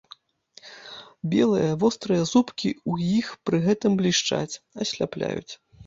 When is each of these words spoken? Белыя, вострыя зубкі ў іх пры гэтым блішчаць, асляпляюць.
Белыя, 1.33 1.71
вострыя 1.85 2.23
зубкі 2.33 2.69
ў 2.91 3.21
іх 3.21 3.27
пры 3.45 3.57
гэтым 3.69 3.91
блішчаць, 4.05 4.59
асляпляюць. 4.85 5.51